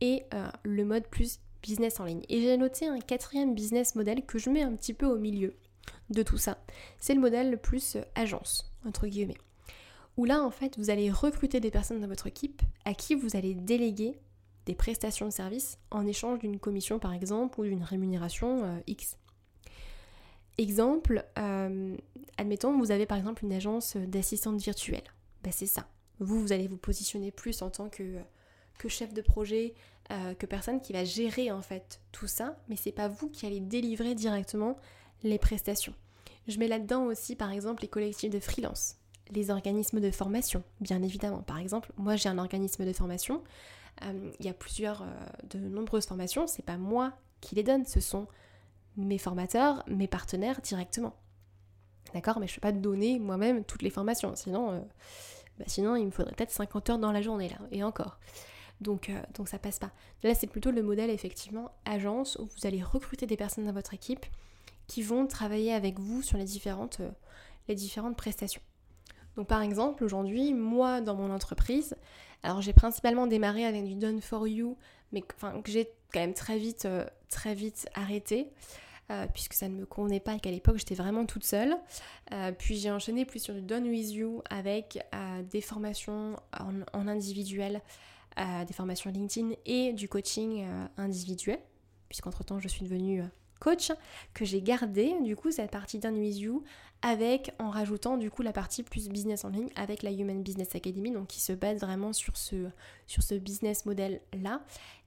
et 0.00 0.24
euh, 0.34 0.48
le 0.64 0.84
mode 0.84 1.06
plus 1.06 1.40
business 1.62 1.98
en 2.00 2.04
ligne. 2.04 2.22
Et 2.28 2.40
j'ai 2.40 2.56
noté 2.56 2.86
un 2.86 3.00
quatrième 3.00 3.54
business 3.54 3.94
model 3.94 4.24
que 4.24 4.38
je 4.38 4.50
mets 4.50 4.62
un 4.62 4.74
petit 4.76 4.94
peu 4.94 5.06
au 5.06 5.18
milieu 5.18 5.54
de 6.10 6.22
tout 6.22 6.38
ça. 6.38 6.58
C'est 6.98 7.14
le 7.14 7.20
modèle 7.20 7.50
le 7.50 7.56
plus 7.56 7.96
euh, 7.96 8.02
agence, 8.14 8.70
entre 8.86 9.06
guillemets. 9.06 9.38
Où 10.18 10.24
là, 10.24 10.42
en 10.42 10.50
fait, 10.50 10.76
vous 10.76 10.90
allez 10.90 11.12
recruter 11.12 11.60
des 11.60 11.70
personnes 11.70 12.00
dans 12.00 12.08
votre 12.08 12.26
équipe 12.26 12.60
à 12.84 12.92
qui 12.92 13.14
vous 13.14 13.36
allez 13.36 13.54
déléguer 13.54 14.18
des 14.66 14.74
prestations 14.74 15.26
de 15.26 15.32
services 15.32 15.78
en 15.92 16.06
échange 16.06 16.40
d'une 16.40 16.58
commission, 16.58 16.98
par 16.98 17.14
exemple, 17.14 17.60
ou 17.60 17.64
d'une 17.64 17.84
rémunération 17.84 18.64
euh, 18.64 18.80
X. 18.88 19.16
Exemple, 20.58 21.24
euh, 21.38 21.96
admettons, 22.36 22.76
vous 22.76 22.90
avez 22.90 23.06
par 23.06 23.16
exemple 23.16 23.44
une 23.44 23.52
agence 23.52 23.96
d'assistante 23.96 24.60
virtuelle. 24.60 25.04
Ben, 25.44 25.52
c'est 25.52 25.66
ça. 25.66 25.86
Vous, 26.18 26.40
vous 26.40 26.52
allez 26.52 26.66
vous 26.66 26.76
positionner 26.76 27.30
plus 27.30 27.62
en 27.62 27.70
tant 27.70 27.88
que, 27.88 28.16
que 28.76 28.88
chef 28.88 29.14
de 29.14 29.22
projet, 29.22 29.74
que 30.38 30.46
personne 30.46 30.80
qui 30.80 30.94
va 30.94 31.04
gérer 31.04 31.52
en 31.52 31.60
fait 31.60 32.00
tout 32.12 32.26
ça, 32.26 32.56
mais 32.68 32.76
c'est 32.76 32.92
pas 32.92 33.08
vous 33.08 33.28
qui 33.28 33.44
allez 33.46 33.60
délivrer 33.60 34.14
directement 34.14 34.78
les 35.22 35.38
prestations. 35.38 35.94
Je 36.48 36.58
mets 36.58 36.66
là-dedans 36.66 37.04
aussi 37.04 37.36
par 37.36 37.52
exemple 37.52 37.82
les 37.82 37.88
collectifs 37.88 38.30
de 38.30 38.40
freelance, 38.40 38.96
les 39.30 39.50
organismes 39.50 40.00
de 40.00 40.10
formation, 40.10 40.62
bien 40.80 41.02
évidemment. 41.02 41.42
Par 41.42 41.58
exemple, 41.58 41.92
moi 41.96 42.16
j'ai 42.16 42.28
un 42.28 42.38
organisme 42.38 42.84
de 42.84 42.92
formation, 42.92 43.42
euh, 44.04 44.30
il 44.38 44.46
y 44.46 44.48
a 44.48 44.54
plusieurs, 44.54 45.02
euh, 45.02 45.06
de 45.50 45.58
nombreuses 45.58 46.06
formations, 46.06 46.46
c'est 46.46 46.64
pas 46.64 46.76
moi 46.76 47.12
qui 47.40 47.54
les 47.54 47.62
donne, 47.62 47.84
ce 47.84 48.00
sont 48.00 48.26
mes 48.96 49.18
formateurs, 49.18 49.84
mes 49.86 50.08
partenaires 50.08 50.60
directement. 50.60 51.14
D'accord? 52.14 52.40
Mais 52.40 52.46
je 52.46 52.52
ne 52.52 52.54
peux 52.56 52.60
pas 52.60 52.72
donner 52.72 53.18
moi-même 53.18 53.64
toutes 53.64 53.82
les 53.82 53.90
formations, 53.90 54.34
sinon, 54.34 54.72
euh, 54.72 54.80
bah, 55.58 55.64
sinon 55.66 55.96
il 55.96 56.06
me 56.06 56.10
faudrait 56.10 56.34
peut-être 56.34 56.50
50 56.50 56.90
heures 56.90 56.98
dans 56.98 57.12
la 57.12 57.22
journée 57.22 57.48
là, 57.48 57.58
et 57.70 57.82
encore. 57.82 58.18
Donc, 58.80 59.10
donc 59.34 59.48
ça 59.48 59.58
passe 59.58 59.80
pas. 59.80 59.90
Là 60.22 60.34
c'est 60.34 60.46
plutôt 60.46 60.70
le 60.70 60.84
modèle 60.84 61.10
effectivement 61.10 61.72
agence 61.84 62.36
où 62.36 62.46
vous 62.46 62.66
allez 62.66 62.80
recruter 62.80 63.26
des 63.26 63.36
personnes 63.36 63.64
dans 63.64 63.72
votre 63.72 63.92
équipe 63.92 64.24
qui 64.86 65.02
vont 65.02 65.26
travailler 65.26 65.72
avec 65.74 65.98
vous 65.98 66.22
sur 66.22 66.38
les 66.38 66.44
différentes, 66.44 67.00
les 67.66 67.74
différentes 67.74 68.16
prestations. 68.16 68.62
Donc 69.38 69.46
par 69.46 69.62
exemple, 69.62 70.02
aujourd'hui, 70.02 70.52
moi 70.52 71.00
dans 71.00 71.14
mon 71.14 71.30
entreprise, 71.30 71.96
alors 72.42 72.60
j'ai 72.60 72.72
principalement 72.72 73.28
démarré 73.28 73.64
avec 73.64 73.84
du 73.84 73.94
Done 73.94 74.20
for 74.20 74.48
You, 74.48 74.76
mais 75.12 75.22
que 75.22 75.70
j'ai 75.70 75.92
quand 76.12 76.18
même 76.18 76.34
très 76.34 76.58
vite, 76.58 76.86
euh, 76.86 77.06
très 77.28 77.54
vite 77.54 77.88
arrêté. 77.94 78.48
Euh, 79.10 79.26
puisque 79.32 79.54
ça 79.54 79.68
ne 79.68 79.74
me 79.74 79.86
convenait 79.86 80.20
pas 80.20 80.34
et 80.34 80.40
qu'à 80.40 80.50
l'époque 80.50 80.76
j'étais 80.76 80.96
vraiment 80.96 81.24
toute 81.24 81.44
seule. 81.44 81.74
puis 82.58 82.76
j'ai 82.76 82.90
enchaîné 82.90 83.24
plus 83.24 83.38
sur 83.38 83.54
du 83.54 83.62
Done 83.62 83.88
with 83.88 84.10
You 84.10 84.42
avec 84.50 84.98
des 85.50 85.62
formations 85.62 86.36
en, 86.58 86.82
en 86.92 87.08
individuel, 87.08 87.80
des 88.36 88.74
formations 88.74 89.10
LinkedIn 89.10 89.52
et 89.64 89.94
du 89.94 90.10
coaching 90.10 90.66
individuel, 90.98 91.58
puisqu'entre 92.10 92.44
temps 92.44 92.58
je 92.58 92.68
suis 92.68 92.84
devenue 92.84 93.22
coach 93.58 93.92
que 94.34 94.44
j'ai 94.44 94.62
gardé 94.62 95.14
du 95.22 95.36
coup 95.36 95.50
cette 95.50 95.70
partie 95.70 95.98
d'un 95.98 96.14
with 96.14 96.38
you 96.38 96.64
avec 97.02 97.52
en 97.58 97.70
rajoutant 97.70 98.16
du 98.16 98.30
coup 98.30 98.42
la 98.42 98.52
partie 98.52 98.82
plus 98.82 99.08
business 99.08 99.44
en 99.44 99.50
ligne 99.50 99.68
avec 99.76 100.02
la 100.02 100.10
Human 100.10 100.42
Business 100.42 100.74
Academy 100.74 101.12
donc 101.12 101.28
qui 101.28 101.40
se 101.40 101.52
base 101.52 101.80
vraiment 101.80 102.12
sur 102.12 102.36
ce, 102.36 102.68
sur 103.06 103.22
ce 103.22 103.34
business 103.34 103.86
model 103.86 104.20
là 104.32 104.62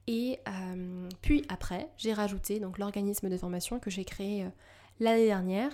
et 0.07 0.39
euh, 0.47 1.09
puis 1.21 1.45
après 1.49 1.89
j'ai 1.97 2.13
rajouté 2.13 2.59
donc 2.59 2.77
l'organisme 2.77 3.29
de 3.29 3.37
formation 3.37 3.79
que 3.79 3.89
j'ai 3.89 4.05
créé 4.05 4.43
euh, 4.43 4.49
l'année 4.99 5.25
dernière. 5.25 5.71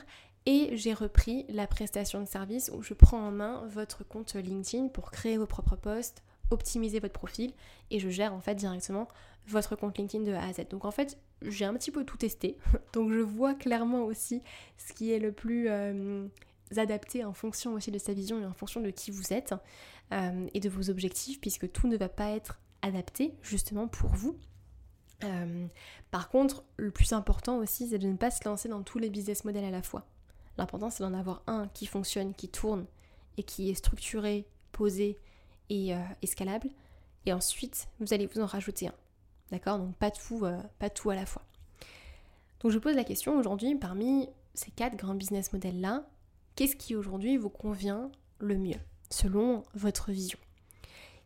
Et 0.50 0.78
j'ai 0.78 0.94
repris 0.94 1.46
la 1.50 1.68
prestation 1.68 2.22
de 2.22 2.26
service 2.26 2.72
où 2.74 2.82
je 2.82 2.94
prends 2.94 3.20
en 3.20 3.32
main 3.32 3.68
votre 3.68 4.08
compte 4.08 4.34
LinkedIn 4.34 4.88
pour 4.88 5.12
créer 5.12 5.38
vos 5.38 5.46
propres 5.46 5.76
posts, 5.76 6.24
optimiser 6.52 7.00
votre 7.00 7.14
profil 7.14 7.54
et 7.92 8.00
je 8.00 8.10
gère 8.10 8.34
en 8.34 8.40
fait 8.40 8.56
directement 8.56 9.08
votre 9.48 9.76
compte 9.76 9.98
LinkedIn 9.98 10.24
de 10.24 10.34
A 10.34 10.44
à 10.44 10.54
Z. 10.54 10.68
Donc 10.70 10.86
en 10.86 10.92
fait, 10.92 11.18
j'ai 11.42 11.66
un 11.66 11.74
petit 11.74 11.92
peu 11.92 12.04
tout 12.04 12.18
testé. 12.18 12.58
Donc 12.94 13.12
je 13.12 13.20
vois 13.20 13.54
clairement 13.54 14.04
aussi 14.04 14.42
ce 14.78 14.94
qui 14.94 15.12
est 15.12 15.20
le 15.20 15.32
plus 15.32 15.70
euh, 15.70 16.28
adapté 16.76 17.24
en 17.24 17.34
fonction 17.34 17.74
aussi 17.74 17.92
de 17.92 18.00
sa 18.00 18.14
vision 18.14 18.42
et 18.42 18.46
en 18.46 18.54
fonction 18.54 18.82
de 18.82 18.90
qui 18.90 19.12
vous 19.12 19.34
êtes 19.34 19.54
euh, 20.12 20.48
et 20.54 20.60
de 20.60 20.70
vos 20.70 20.90
objectifs 20.90 21.40
puisque 21.40 21.72
tout 21.72 21.88
ne 21.88 21.98
va 21.98 22.10
pas 22.10 22.30
être 22.32 22.60
adapté 22.82 23.34
justement 23.42 23.88
pour 23.88 24.10
vous. 24.10 24.38
Euh, 25.24 25.68
par 26.12 26.30
contre, 26.30 26.64
le 26.78 26.92
plus 26.92 27.14
important 27.14 27.58
aussi, 27.58 27.88
c'est 27.88 27.98
de 27.98 28.08
ne 28.08 28.18
pas 28.18 28.32
se 28.32 28.48
lancer 28.48 28.70
dans 28.70 28.84
tous 28.84 29.00
les 29.00 29.10
business 29.10 29.46
models 29.46 29.66
à 29.66 29.72
la 29.72 29.82
fois. 29.82 30.06
L'important, 30.58 30.90
c'est 30.90 31.04
d'en 31.04 31.14
avoir 31.14 31.44
un 31.48 31.68
qui 31.70 31.86
fonctionne, 31.86 32.34
qui 32.34 32.50
tourne 32.50 32.86
et 33.38 33.44
qui 33.44 33.70
est 33.70 33.76
structuré, 33.76 34.46
posé 34.72 35.18
et 35.70 35.94
escalable. 36.22 36.70
Et 37.26 37.34
ensuite, 37.34 37.88
vous 38.00 38.14
allez 38.14 38.26
vous 38.26 38.42
en 38.42 38.46
rajouter 38.46 38.88
un. 38.88 38.94
D'accord? 39.52 39.80
Donc 39.80 39.96
pas 39.96 40.12
tout, 40.12 40.46
euh, 40.46 40.62
pas 40.80 40.90
tout 40.90 41.10
à 41.10 41.16
la 41.16 41.26
fois. 41.26 41.44
Donc 42.62 42.72
je 42.72 42.80
pose 42.80 42.96
la 42.96 43.04
question 43.04 43.38
aujourd'hui, 43.38 43.76
parmi 43.76 44.30
ces 44.54 44.72
quatre 44.72 44.96
grands 44.96 45.14
business 45.16 45.54
models-là, 45.54 46.08
qu'est-ce 46.56 46.76
qui 46.76 46.96
aujourd'hui 46.96 47.38
vous 47.38 47.50
convient 47.50 48.12
le 48.40 48.58
mieux, 48.58 48.80
selon 49.10 49.64
votre 49.74 50.12
vision? 50.12 50.40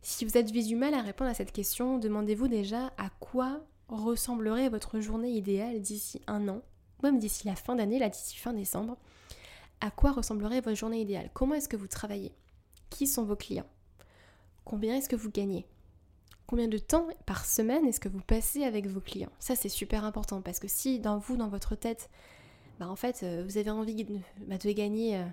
Si 0.01 0.25
vous 0.25 0.37
êtes 0.37 0.51
visuel 0.51 0.93
à 0.93 1.01
répondre 1.01 1.29
à 1.29 1.33
cette 1.33 1.51
question, 1.51 1.99
demandez-vous 1.99 2.47
déjà 2.47 2.87
à 2.97 3.09
quoi 3.19 3.61
ressemblerait 3.87 4.69
votre 4.69 4.99
journée 4.99 5.31
idéale 5.31 5.79
d'ici 5.81 6.21
un 6.27 6.47
an, 6.47 6.61
même 7.03 7.19
d'ici 7.19 7.47
la 7.47 7.55
fin 7.55 7.75
d'année, 7.75 7.99
là 7.99 8.09
d'ici 8.09 8.37
fin 8.37 8.53
décembre. 8.53 8.97
À 9.79 9.89
quoi 9.89 10.11
ressemblerait 10.11 10.61
votre 10.61 10.77
journée 10.77 11.01
idéale? 11.01 11.29
Comment 11.33 11.55
est-ce 11.55 11.69
que 11.69 11.77
vous 11.77 11.87
travaillez? 11.87 12.33
Qui 12.89 13.07
sont 13.07 13.23
vos 13.23 13.35
clients? 13.35 13.69
Combien 14.63 14.95
est-ce 14.95 15.09
que 15.09 15.15
vous 15.15 15.31
gagnez? 15.31 15.65
Combien 16.47 16.67
de 16.67 16.77
temps 16.77 17.07
par 17.25 17.45
semaine 17.45 17.85
est-ce 17.85 17.99
que 17.99 18.09
vous 18.09 18.21
passez 18.21 18.63
avec 18.63 18.85
vos 18.85 18.99
clients? 18.99 19.31
Ça, 19.39 19.55
c'est 19.55 19.69
super 19.69 20.03
important 20.03 20.41
parce 20.41 20.59
que 20.59 20.67
si 20.67 20.99
dans 20.99 21.17
vous, 21.17 21.37
dans 21.37 21.47
votre 21.47 21.75
tête, 21.75 22.09
bah, 22.81 22.89
en 22.89 22.95
fait, 22.95 23.21
euh, 23.23 23.43
vous 23.47 23.57
avez 23.57 23.69
envie 23.69 24.03
de, 24.03 24.17
bah, 24.47 24.57
gagner 24.57 25.17
euh, 25.17 25.25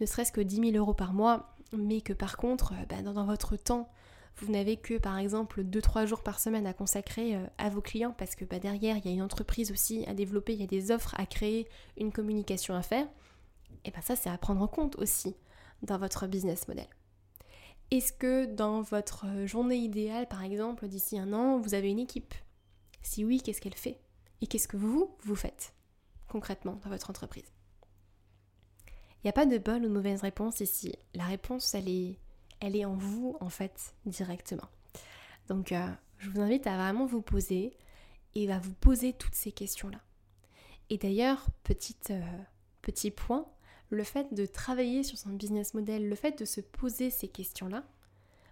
ne 0.00 0.06
serait-ce 0.06 0.32
que 0.32 0.40
10 0.40 0.72
000 0.72 0.76
euros 0.76 0.94
par 0.94 1.12
mois, 1.12 1.54
mais 1.72 2.00
que 2.00 2.12
par 2.12 2.36
contre, 2.36 2.72
euh, 2.72 2.84
bah, 2.88 3.02
dans, 3.02 3.24
votre 3.24 3.56
temps, 3.56 3.88
vous 4.36 4.52
n'avez 4.52 4.76
que 4.76 4.98
par 4.98 5.16
exemple 5.16 5.62
2-3 5.62 6.06
jours 6.06 6.22
par 6.22 6.38
semaine 6.38 6.66
à 6.66 6.72
consacrer 6.72 7.36
à 7.56 7.70
vos 7.70 7.80
clients 7.80 8.14
parce 8.16 8.36
que 8.36 8.44
derrière, 8.44 8.96
il 8.96 9.06
y 9.06 9.08
a 9.08 9.12
une 9.12 9.22
entreprise 9.22 9.72
aussi 9.72 10.04
à 10.06 10.14
développer, 10.14 10.54
il 10.54 10.60
y 10.60 10.64
a 10.64 10.68
des 10.68 10.90
offres 10.90 11.14
à 11.18 11.26
créer, 11.26 11.68
une 11.96 12.12
communication 12.12 12.74
à 12.74 12.82
faire, 12.82 13.08
et 13.84 13.90
bien 13.90 14.00
ça, 14.00 14.14
c'est 14.16 14.30
à 14.30 14.38
prendre 14.38 14.62
en 14.62 14.68
compte 14.68 14.96
aussi 14.96 15.34
dans 15.82 15.98
votre 15.98 16.26
business 16.26 16.68
model. 16.68 16.86
Est-ce 17.90 18.12
que 18.12 18.44
dans 18.44 18.82
votre 18.82 19.26
journée 19.46 19.78
idéale, 19.78 20.28
par 20.28 20.42
exemple, 20.42 20.88
d'ici 20.88 21.18
un 21.18 21.32
an, 21.32 21.58
vous 21.58 21.74
avez 21.74 21.90
une 21.90 21.98
équipe? 21.98 22.34
Si 23.00 23.24
oui, 23.24 23.40
qu'est-ce 23.40 23.60
qu'elle 23.60 23.74
fait? 23.74 23.98
Et 24.40 24.46
qu'est-ce 24.46 24.68
que 24.68 24.76
vous, 24.76 25.16
vous 25.22 25.34
faites 25.34 25.74
concrètement 26.28 26.78
dans 26.84 26.90
votre 26.90 27.08
entreprise? 27.08 27.50
Il 29.18 29.26
n'y 29.26 29.30
a 29.30 29.32
pas 29.32 29.46
de 29.46 29.58
bonne 29.58 29.86
ou 29.86 29.88
mauvaise 29.88 30.20
réponse 30.20 30.60
ici. 30.60 30.94
La 31.14 31.24
réponse, 31.24 31.74
elle 31.74 31.88
est, 31.88 32.18
elle 32.60 32.76
est 32.76 32.84
en 32.84 32.94
vous, 32.94 33.36
en 33.40 33.48
fait, 33.48 33.94
directement. 34.04 34.68
Donc, 35.48 35.72
euh, 35.72 35.88
je 36.18 36.28
vous 36.30 36.40
invite 36.40 36.66
à 36.66 36.76
vraiment 36.76 37.06
vous 37.06 37.22
poser 37.22 37.76
et 38.34 38.52
à 38.52 38.58
vous 38.58 38.74
poser 38.74 39.14
toutes 39.14 39.34
ces 39.34 39.50
questions-là. 39.50 40.00
Et 40.90 40.98
d'ailleurs, 40.98 41.46
euh, 42.10 42.20
petit 42.82 43.10
point, 43.10 43.46
le 43.90 44.04
fait 44.04 44.32
de 44.34 44.46
travailler 44.46 45.02
sur 45.02 45.18
son 45.18 45.30
business 45.30 45.74
model, 45.74 46.08
le 46.08 46.14
fait 46.14 46.38
de 46.38 46.44
se 46.44 46.60
poser 46.60 47.10
ces 47.10 47.28
questions-là, 47.28 47.84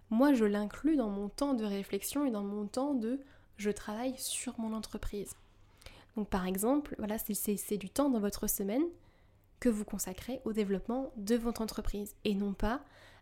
moi 0.09 0.33
je 0.33 0.45
l'inclus 0.45 0.95
dans 0.95 1.09
mon 1.09 1.29
temps 1.29 1.53
de 1.53 1.65
réflexion 1.65 2.25
et 2.25 2.31
dans 2.31 2.43
mon 2.43 2.65
temps 2.65 2.93
de 2.93 3.19
je 3.57 3.69
travaille 3.71 4.15
sur 4.17 4.59
mon 4.59 4.73
entreprise. 4.73 5.35
Donc 6.15 6.29
par 6.29 6.45
exemple, 6.45 6.95
voilà, 6.97 7.17
c'est 7.17 7.77
du 7.77 7.89
temps 7.89 8.09
dans 8.09 8.19
votre 8.19 8.47
semaine 8.47 8.83
que 9.59 9.69
vous 9.69 9.85
consacrez 9.85 10.41
au 10.45 10.53
développement 10.53 11.11
de 11.17 11.35
votre 11.35 11.61
entreprise 11.61 12.15
et 12.23 12.35
non 12.35 12.53
pas 12.53 12.81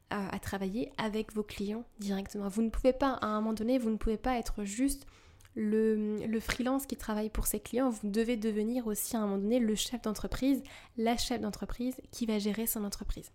à, 0.10 0.34
à 0.34 0.40
travailler 0.40 0.92
avec 0.98 1.34
vos 1.34 1.44
clients 1.44 1.86
directement. 2.00 2.48
Vous 2.48 2.62
ne 2.62 2.70
pouvez 2.70 2.94
pas, 2.94 3.14
à 3.14 3.28
un 3.28 3.42
moment 3.42 3.54
donné, 3.54 3.80
vous 3.80 3.90
ne 3.90 3.98
pouvez 3.98 4.18
pas 4.18 4.38
être 4.38 4.64
juste 4.64 5.08
le, 5.56 6.40
freelance 6.40 6.86
qui 6.86 6.98
travaille 6.98 7.30
pour 7.30 7.48
ses 7.48 7.60
clients, 7.60 7.90
vous 7.90 8.10
devez 8.10 8.38
devenir 8.38 8.88
aussi 8.88 9.16
à 9.16 9.20
un 9.20 9.24
moment 9.24 9.38
donné 9.38 9.60
le 9.60 9.76
chef 9.76 10.02
d'entreprise, 10.02 10.62
la 10.98 11.18
chef 11.18 11.42
d'entreprise 11.42 11.96
qui 12.12 12.26
va 12.26 12.40
gérer 12.40 12.68
son 12.68 12.84
entreprise, 12.84 13.32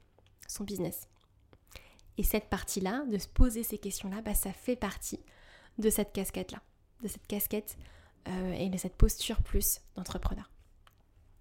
son 0.47 0.65
business. 0.65 1.09
Et 2.19 2.23
cette 2.23 2.51
partie-là, 2.51 3.05
de 3.07 3.17
se 3.17 3.29
poser 3.29 3.63
ces 3.63 3.79
questions-là, 3.79 4.21
bah, 4.21 4.35
ça 4.35 4.53
fait 4.53 4.77
partie 4.77 5.21
de 5.79 5.89
cette 5.89 6.13
casquette-là, 6.13 6.61
de 7.03 7.09
cette 7.09 7.27
casquette 7.27 7.79
euh, 8.29 8.53
et 8.53 8.69
de 8.69 8.77
cette 8.77 8.97
posture 8.97 9.41
plus 9.43 9.81
d'entrepreneur. 9.97 10.51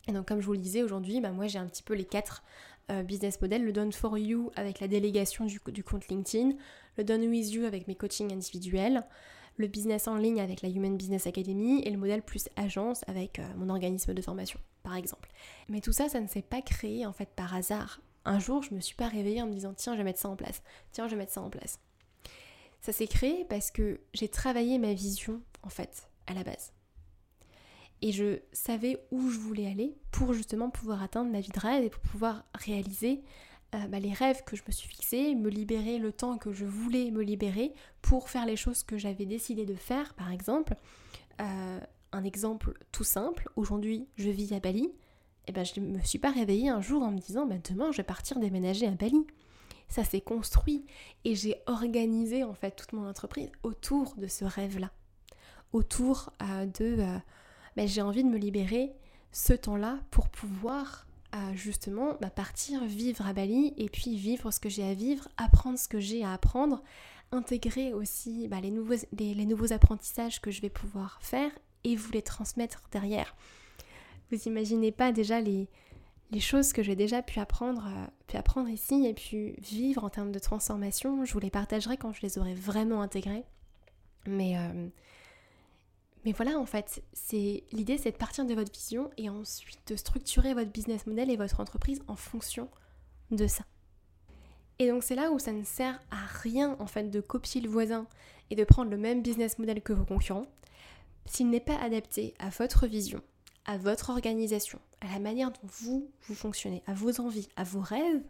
Et 0.08 0.14
donc 0.14 0.28
comme 0.28 0.40
je 0.40 0.46
vous 0.46 0.54
le 0.54 0.60
disais 0.60 0.82
aujourd'hui, 0.82 1.20
bah, 1.20 1.32
moi 1.32 1.48
j'ai 1.48 1.60
un 1.60 1.68
petit 1.68 1.84
peu 1.84 1.94
les 1.94 2.06
quatre 2.06 2.44
euh, 2.90 3.04
business 3.04 3.42
models, 3.42 3.66
le 3.66 3.74
Done 3.74 3.92
for 3.92 4.18
You 4.18 4.52
avec 4.56 4.80
la 4.80 4.88
délégation 4.88 5.46
du, 5.46 5.60
du 5.68 5.84
compte 5.84 6.08
LinkedIn, 6.08 6.54
le 6.98 7.04
Done 7.04 7.26
with 7.28 7.52
You 7.52 7.66
avec 7.66 7.88
mes 7.88 7.96
coachings 7.96 8.32
individuels, 8.32 9.04
le 9.60 9.68
business 9.68 10.08
en 10.08 10.16
ligne 10.16 10.40
avec 10.40 10.62
la 10.62 10.70
Human 10.70 10.98
Business 10.98 11.28
Academy 11.28 11.82
et 11.84 11.92
le 11.92 11.98
modèle 11.98 12.24
plus 12.24 12.50
agence 12.56 13.04
avec 13.08 13.40
euh, 13.40 13.44
mon 13.58 13.70
organisme 13.70 14.14
de 14.14 14.22
formation, 14.22 14.60
par 14.84 14.96
exemple. 14.96 15.30
Mais 15.68 15.82
tout 15.82 15.92
ça, 15.92 16.08
ça 16.10 16.22
ne 16.22 16.28
s'est 16.28 16.42
pas 16.42 16.62
créé 16.62 17.06
en 17.06 17.14
fait 17.14 17.30
par 17.36 17.54
hasard. 17.54 18.00
Un 18.24 18.40
jour, 18.40 18.64
je 18.64 18.74
me 18.74 18.80
suis 18.80 18.96
pas 18.96 19.10
réveillée 19.10 19.42
en 19.42 19.48
me 19.48 19.54
disant 19.54 19.74
tiens, 19.74 19.94
je 19.94 19.98
vais 19.98 20.06
mettre 20.06 20.20
ça 20.20 20.30
en 20.30 20.38
place. 20.38 20.64
Tiens, 20.94 21.08
je 21.08 21.12
vais 21.12 21.18
mettre 21.18 21.34
ça 21.34 21.42
en 21.42 21.50
place. 21.50 21.80
Ça 22.80 22.94
s'est 22.94 23.08
créé 23.08 23.46
parce 23.50 23.70
que 23.70 24.00
j'ai 24.14 24.30
travaillé 24.30 24.80
ma 24.80 24.94
vision 24.94 25.42
en 25.64 25.70
fait, 25.70 26.10
à 26.26 26.34
la 26.34 26.44
base. 26.44 26.72
Et 28.02 28.14
je 28.14 28.40
savais 28.54 28.98
où 29.12 29.30
je 29.30 29.38
voulais 29.38 29.70
aller 29.70 29.98
pour 30.12 30.34
justement 30.34 30.70
pouvoir 30.70 31.04
atteindre 31.04 31.30
ma 31.30 31.42
vie 31.42 31.52
de 31.52 31.60
rêve 31.60 31.84
et 31.84 31.90
pour 31.90 32.02
pouvoir 32.02 32.46
réaliser 32.54 33.22
euh, 33.76 33.88
bah, 33.88 34.00
les 34.00 34.14
rêves 34.14 34.44
que 34.46 34.56
je 34.56 34.64
me 34.68 34.72
suis 34.72 34.90
fixés, 34.90 35.36
me 35.36 35.50
libérer 35.50 36.00
le 36.00 36.12
temps 36.12 36.38
que 36.38 36.52
je 36.52 36.66
voulais 36.66 37.12
me 37.12 37.22
libérer 37.22 37.74
pour 38.02 38.30
faire 38.30 38.46
les 38.46 38.56
choses 38.56 38.84
que 38.84 38.98
j'avais 38.98 39.26
décidé 39.26 39.66
de 39.66 39.76
faire, 39.76 40.16
par 40.16 40.32
exemple. 40.32 40.74
Euh, 41.40 41.80
un 42.12 42.24
exemple 42.24 42.74
tout 42.92 43.04
simple, 43.04 43.48
aujourd'hui 43.56 44.08
je 44.16 44.30
vis 44.32 44.54
à 44.54 44.60
Bali, 44.60 44.86
et 44.86 44.94
eh 45.48 45.52
ben 45.52 45.64
je 45.64 45.80
ne 45.80 45.98
me 45.98 46.02
suis 46.02 46.18
pas 46.18 46.32
réveillée 46.32 46.70
un 46.70 46.82
jour 46.82 47.04
en 47.04 47.12
me 47.12 47.20
disant 47.20 47.46
bah, 47.46 47.56
demain 47.70 47.92
je 47.92 47.98
vais 47.98 48.04
partir 48.04 48.40
déménager 48.40 48.88
à 48.88 48.92
Bali. 48.92 49.26
Ça 49.88 50.04
s'est 50.04 50.22
construit 50.22 50.86
et 51.24 51.34
j'ai 51.36 51.62
organisé 51.66 52.44
en 52.44 52.54
fait 52.54 52.72
toute 52.72 52.94
mon 52.94 53.08
entreprise 53.08 53.52
autour 53.64 54.16
de 54.16 54.28
ce 54.28 54.46
rêve-là. 54.46 54.92
Autour 55.74 56.34
euh, 56.42 56.66
de 56.66 56.98
bah, 57.76 57.86
j'ai 57.86 58.02
envie 58.02 58.24
de 58.24 58.30
me 58.30 58.38
libérer 58.38 58.94
ce 59.32 59.54
temps-là 59.54 60.00
pour 60.12 60.30
pouvoir 60.30 61.06
justement 61.54 62.18
bah, 62.22 62.30
partir 62.30 62.84
vivre 62.86 63.26
à 63.28 63.34
Bali 63.34 63.74
et 63.78 63.90
puis 63.90 64.16
vivre 64.16 64.52
ce 64.52 64.60
que 64.60 64.70
j'ai 64.70 64.84
à 64.84 64.94
vivre, 64.94 65.28
apprendre 65.38 65.78
ce 65.78 65.88
que 65.88 66.00
j'ai 66.00 66.24
à 66.24 66.34
apprendre, 66.34 66.82
intégrer 67.32 67.94
aussi 67.94 68.48
bah, 68.48 68.60
les, 68.62 68.72
nouveaux, 68.72 68.96
les, 69.18 69.46
nouveaux 69.46 69.74
apprentissages 69.74 70.42
que 70.42 70.52
je 70.52 70.62
vais 70.62 70.70
pouvoir 70.70 71.20
faire 71.22 71.52
et 71.84 71.96
vous 71.96 72.12
les 72.12 72.22
transmettre 72.22 72.84
derrière. 72.92 73.36
Vous 74.32 74.38
imaginez 74.48 74.92
pas 74.92 75.12
déjà 75.12 75.42
les, 75.42 75.70
les 76.32 76.40
choses 76.40 76.74
que 76.74 76.84
j'ai 76.84 76.96
déjà 76.96 77.22
pu 77.22 77.40
apprendre, 77.40 77.86
euh, 77.88 78.08
pu 78.28 78.38
apprendre 78.38 78.70
ici 78.70 79.06
et 79.06 79.14
puis 79.14 79.54
vivre 79.60 80.04
en 80.04 80.10
termes 80.10 80.32
de 80.32 80.40
transformation. 80.40 81.26
Je 81.26 81.34
vous 81.34 81.40
les 81.40 81.50
partagerai 81.50 81.98
quand 81.98 82.14
je 82.14 82.22
les 82.22 82.38
aurai 82.38 82.54
vraiment 82.54 83.02
intégrées. 83.02 83.46
Mais, 84.28 84.58
euh, 84.58 84.90
mais 86.26 86.34
voilà, 86.34 86.60
en 86.60 86.66
fait, 86.66 87.02
c'est 87.14 87.64
l'idée, 87.72 87.98
c'est 87.98 88.12
de 88.12 88.18
partir 88.18 88.46
de 88.46 88.54
votre 88.54 88.72
vision 88.72 89.10
et 89.18 89.30
ensuite 89.30 89.80
de 89.88 89.96
structurer 89.96 90.54
votre 90.54 90.72
business 90.72 91.06
model 91.08 91.30
et 91.30 91.38
votre 91.38 91.60
entreprise 91.60 92.02
en 92.08 92.16
fonction 92.16 92.70
de 93.32 93.48
ça. 93.48 93.64
Et 94.80 94.88
donc 94.88 95.04
c'est 95.04 95.16
là 95.16 95.32
où 95.32 95.40
ça 95.40 95.52
ne 95.52 95.64
sert 95.64 96.00
à 96.10 96.26
rien 96.26 96.78
en 96.80 96.88
fait 96.88 97.10
de 97.10 97.20
copier 97.20 97.60
le 97.60 97.70
voisin 97.70 98.08
et 98.50 98.56
de 98.56 98.64
prendre 98.64 98.90
le 98.90 98.98
même 98.98 99.22
business 99.22 99.60
model 99.60 99.82
que 99.82 99.94
vos 99.94 100.06
concurrents 100.06 100.48
s'il 101.26 101.50
n'est 101.50 101.60
pas 101.60 101.78
adapté 101.78 102.34
à 102.40 102.50
votre 102.50 102.88
vision, 102.88 103.22
à 103.66 103.78
votre 103.78 104.10
organisation, 104.10 104.80
à 105.02 105.08
la 105.14 105.20
manière 105.20 105.52
dont 105.52 105.68
vous, 105.68 106.12
vous 106.24 106.34
fonctionnez, 106.34 106.82
à 106.88 106.94
vos 106.94 107.22
envies, 107.22 107.50
à 107.56 107.64
vos 107.64 107.82
rêves, 107.82 108.24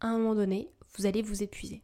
à 0.00 0.08
un 0.08 0.18
moment 0.18 0.34
donné, 0.34 0.68
vous 0.96 1.06
allez 1.06 1.22
vous 1.22 1.42
épuiser. 1.42 1.82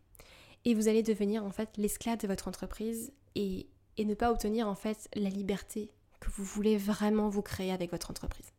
Et 0.64 0.74
vous 0.74 0.88
allez 0.88 1.02
devenir 1.02 1.44
en 1.44 1.50
fait 1.50 1.70
l'esclave 1.76 2.18
de 2.18 2.26
votre 2.26 2.48
entreprise 2.48 3.12
et, 3.36 3.68
et 4.00 4.06
ne 4.06 4.14
pas 4.14 4.32
obtenir 4.32 4.66
en 4.66 4.74
fait 4.74 5.10
la 5.14 5.28
liberté 5.28 5.90
que 6.20 6.30
vous 6.30 6.42
voulez 6.42 6.78
vraiment 6.78 7.28
vous 7.28 7.42
créer 7.42 7.70
avec 7.70 7.90
votre 7.90 8.10
entreprise. 8.10 8.50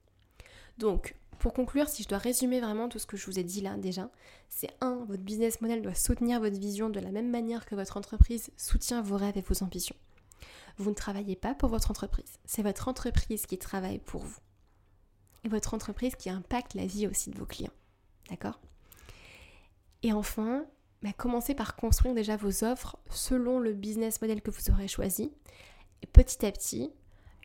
Donc, 0.78 1.16
pour 1.40 1.54
conclure, 1.54 1.90
si 1.90 2.04
je 2.04 2.08
dois 2.08 2.20
résumer 2.20 2.62
vraiment 2.62 2.90
tout 2.90 3.00
ce 3.00 3.08
que 3.08 3.18
je 3.18 3.26
vous 3.26 3.40
ai 3.40 3.44
dit 3.44 3.62
là 3.62 3.76
déjà, 3.76 4.12
c'est 4.50 4.70
un, 4.82 5.04
votre 5.06 5.24
business 5.24 5.60
model 5.60 5.82
doit 5.82 5.96
soutenir 5.96 6.40
votre 6.40 6.60
vision 6.60 6.92
de 6.92 7.00
la 7.00 7.10
même 7.10 7.32
manière 7.32 7.66
que 7.66 7.74
votre 7.74 7.98
entreprise 7.98 8.52
soutient 8.56 9.02
vos 9.02 9.18
rêves 9.18 9.38
et 9.38 9.42
vos 9.42 9.64
ambitions. 9.64 9.96
Vous 10.78 10.92
ne 10.92 10.96
travaillez 10.96 11.36
pas 11.36 11.56
pour 11.56 11.70
votre 11.70 11.90
entreprise, 11.90 12.38
c'est 12.46 12.62
votre 12.62 12.88
entreprise 12.88 13.48
qui 13.48 13.58
travaille 13.58 13.98
pour 13.98 14.22
vous 14.22 14.40
et 15.44 15.50
votre 15.50 15.74
entreprise 15.74 16.16
qui 16.16 16.30
impacte 16.30 16.76
la 16.76 16.86
vie 16.86 17.08
aussi 17.08 17.32
de 17.32 17.40
vos 17.40 17.48
clients. 17.48 17.74
D'accord? 18.30 18.60
Et 20.04 20.14
enfin, 20.14 20.66
bah, 21.04 21.12
commencez 21.18 21.56
par 21.56 21.76
construire 21.76 22.14
déjà 22.14 22.36
vos 22.36 22.64
offres 22.64 22.98
selon 23.10 23.60
le 23.60 23.74
business 23.74 24.22
model 24.22 24.42
que 24.42 24.52
vous 24.52 24.70
aurez 24.72 24.88
choisi. 24.88 25.32
Et 26.04 26.08
petit 26.08 26.46
à 26.46 26.52
petit, 26.52 26.92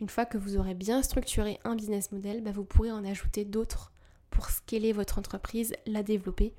une 0.01 0.09
fois 0.09 0.27
que 0.27 0.39
vous 0.39 0.57
aurez 0.57 0.75
bien 0.75 1.03
structuré 1.03 1.59
un 1.65 1.75
business 1.75 2.13
model, 2.13 2.43
bah, 2.43 2.53
vous 2.53 2.65
pourrez 2.65 2.93
en 2.93 3.05
ajouter 3.05 3.45
d'autres 3.45 3.93
pour 4.31 4.51
scaler 4.51 4.92
votre 4.92 5.19
entreprise, 5.19 5.75
la 5.87 6.03
développer 6.03 6.53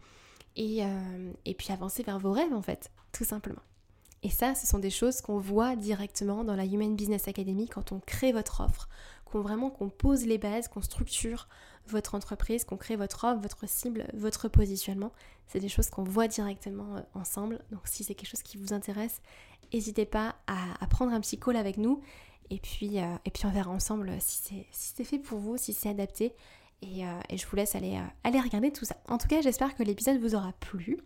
et, 0.56 0.84
euh, 0.84 1.32
et 1.46 1.54
puis 1.54 1.72
avancer 1.72 2.02
vers 2.02 2.18
vos 2.18 2.32
rêves 2.32 2.54
en 2.54 2.62
fait, 2.62 2.92
tout 3.12 3.26
simplement. 3.26 3.62
Et 4.24 4.30
ça, 4.30 4.56
ce 4.56 4.66
sont 4.66 4.80
des 4.80 4.90
choses 4.90 5.22
qu'on 5.22 5.38
voit 5.38 5.76
directement 5.76 6.44
dans 6.44 6.56
la 6.56 6.66
Human 6.66 6.96
Business 6.96 7.28
Academy 7.28 7.68
quand 7.68 7.92
on 7.92 8.00
crée 8.00 8.32
votre 8.32 8.62
offre, 8.62 8.90
qu'on 9.26 9.42
vraiment 9.42 9.70
qu'on 9.70 9.90
pose 9.90 10.26
les 10.26 10.40
bases, 10.40 10.68
qu'on 10.68 10.82
structure 10.82 11.48
votre 11.92 12.16
entreprise, 12.16 12.64
qu'on 12.64 12.78
crée 12.78 12.96
votre 12.96 13.24
offre, 13.24 13.42
votre 13.42 13.68
cible, 13.68 14.08
votre 14.14 14.48
positionnement. 14.48 15.12
C'est 15.48 15.60
des 15.60 15.70
choses 15.70 15.90
qu'on 15.90 16.04
voit 16.04 16.28
directement 16.28 16.98
euh, 16.98 17.02
ensemble. 17.14 17.60
Donc 17.72 17.82
si 17.86 18.04
c'est 18.04 18.16
quelque 18.16 18.30
chose 18.30 18.44
qui 18.44 18.58
vous 18.58 18.74
intéresse, 18.74 19.22
n'hésitez 19.74 20.06
pas 20.06 20.36
à, 20.48 20.86
prendre 20.88 21.14
un 21.14 21.20
petit 21.20 21.40
call 21.40 21.56
avec 21.56 21.78
nous 21.78 22.02
et 22.50 22.60
puis, 22.60 23.00
euh, 23.00 23.16
et 23.26 23.32
puis 23.32 23.46
on 23.46 23.52
verra 23.52 23.72
ensemble 23.72 24.12
si 24.20 24.66
c'est 24.72 25.04
fait 25.04 25.20
pour 25.20 25.40
vous, 25.40 25.58
si 25.58 25.74
c'est 25.74 25.90
adapté. 25.90 26.34
Et, 26.82 27.06
euh, 27.06 27.20
et, 27.30 27.38
je 27.38 27.48
vous 27.48 27.56
laisse 27.56 27.74
aller, 27.74 28.00
aller 28.24 28.40
regarder 28.40 28.72
tout 28.72 28.86
ça. 28.86 28.96
En 29.08 29.18
tout 29.18 29.28
cas, 29.28 29.42
j'espère 29.42 29.76
que 29.76 29.82
l'épisode 29.82 30.20
vous 30.20 30.36
aura 30.36 30.54
plu. 30.60 31.00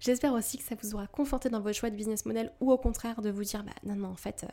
J'espère 0.00 0.32
aussi 0.32 0.58
que 0.58 0.64
ça 0.64 0.74
vous 0.82 0.94
aura 0.96 1.06
conforté 1.06 1.48
dans 1.48 1.60
votre 1.60 1.78
choix 1.78 1.88
de 1.88 1.94
business 1.94 2.26
model 2.26 2.52
ou 2.60 2.72
au 2.72 2.78
contraire 2.78 3.22
de 3.22 3.30
vous 3.30 3.44
dire 3.44 3.62
bah 3.62 3.72
non 3.84 3.94
non 3.94 4.08
en 4.08 4.16
fait 4.16 4.44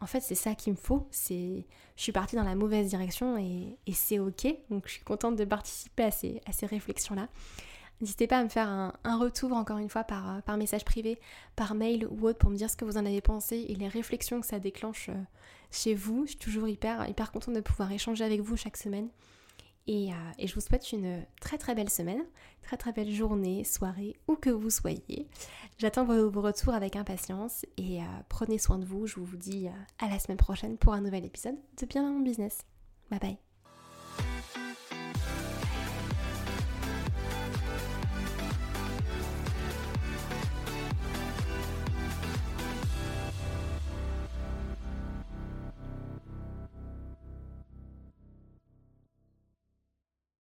en 0.00 0.06
fait, 0.06 0.20
c'est 0.20 0.34
ça 0.34 0.54
qu'il 0.54 0.72
me 0.72 0.78
faut. 0.78 1.06
C'est, 1.10 1.64
je 1.96 2.02
suis 2.02 2.12
partie 2.12 2.36
dans 2.36 2.42
la 2.42 2.54
mauvaise 2.54 2.88
direction 2.88 3.36
et, 3.36 3.76
c'est 3.92 4.18
ok. 4.18 4.46
Donc, 4.70 4.84
je 4.86 4.92
suis 4.92 5.04
contente 5.04 5.36
de 5.36 5.44
participer 5.44 6.04
à 6.04 6.10
ces, 6.10 6.66
réflexions-là. 6.66 7.28
N'hésitez 8.00 8.26
pas 8.26 8.38
à 8.38 8.44
me 8.44 8.48
faire 8.48 8.68
un, 8.68 9.18
retour, 9.18 9.52
encore 9.52 9.76
une 9.76 9.90
fois, 9.90 10.04
par, 10.04 10.42
par, 10.42 10.56
message 10.56 10.86
privé, 10.86 11.18
par 11.54 11.74
mail 11.74 12.06
ou 12.10 12.26
autre, 12.26 12.38
pour 12.38 12.48
me 12.48 12.56
dire 12.56 12.70
ce 12.70 12.76
que 12.76 12.86
vous 12.86 12.96
en 12.96 13.04
avez 13.04 13.20
pensé 13.20 13.66
et 13.68 13.74
les 13.74 13.88
réflexions 13.88 14.40
que 14.40 14.46
ça 14.46 14.58
déclenche 14.58 15.10
euh, 15.10 15.22
chez 15.70 15.94
vous. 15.94 16.24
Je 16.24 16.30
suis 16.30 16.38
toujours 16.38 16.66
hyper, 16.66 17.06
hyper 17.06 17.30
contente 17.30 17.54
de 17.54 17.60
pouvoir 17.60 17.92
échanger 17.92 18.24
avec 18.24 18.40
vous 18.40 18.56
chaque 18.56 18.78
semaine. 18.78 19.08
Euh, 19.90 20.12
et, 20.38 20.46
je 20.46 20.54
vous 20.54 20.60
souhaite 20.60 20.92
une 20.92 21.24
très 21.40 21.58
très 21.58 21.74
belle 21.74 21.90
semaine, 21.90 22.22
très 22.62 22.76
très 22.76 22.92
belle 22.92 23.10
journée, 23.10 23.64
soirée, 23.64 24.14
où 24.28 24.36
que 24.36 24.50
vous 24.50 24.70
soyez. 24.70 25.28
J'attends 25.78 26.04
vos, 26.04 26.30
retours 26.40 26.74
avec 26.74 26.96
impatience 26.96 27.66
et 27.76 28.00
euh, 28.00 28.06
prenez 28.28 28.58
soin 28.58 28.78
de 28.78 28.84
vous. 28.84 29.06
Je 29.06 29.18
vous 29.18 29.36
dis 29.36 29.66
euh, 29.66 29.70
à 29.98 30.08
la 30.08 30.18
semaine 30.18 30.38
prochaine 30.38 30.78
pour 30.78 30.92
un 30.92 31.00
nouvel 31.00 31.24
épisode 31.24 31.56
de 31.80 31.86
Bien 31.86 32.02
dans 32.02 32.10
mon 32.10 32.20
business. 32.20 32.64
Bye 33.10 33.20
bye. 33.20 33.49